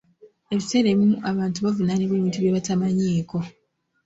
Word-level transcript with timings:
Ebiseera 0.53 0.87
ebimu 0.91 1.17
abantu 1.31 1.57
bavunaanibwa 1.65 2.15
ebintu 2.17 2.37
bye 2.41 2.55
batamanyiiko.. 2.57 3.37